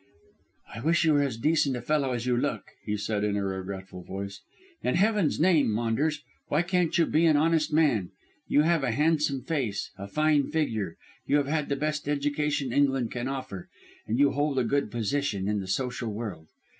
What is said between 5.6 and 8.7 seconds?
Maunders, why can't you be an honest man? You